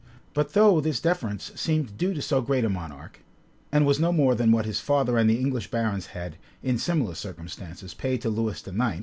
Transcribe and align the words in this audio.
But 0.33 0.53
though 0.53 0.81
this 0.81 0.99
deference 0.99 1.51
seemed 1.53 1.95
due 1.95 2.15
to 2.15 2.23
so 2.23 2.41
great 2.41 2.65
a 2.65 2.69
monarch, 2.69 3.19
and 3.71 3.85
was 3.85 3.99
no 3.99 4.11
more 4.11 4.33
than 4.33 4.51
what 4.51 4.65
his 4.65 4.79
father 4.79 5.15
and 5.15 5.29
the 5.29 5.39
English 5.39 5.69
barons 5.69 6.07
had, 6.07 6.37
in 6.63 6.79
similar 6.79 7.13
circumstances, 7.13 7.93
paid 7.93 8.21
to 8.23 8.29
Lewis 8.31 8.65
IX. 8.67 8.97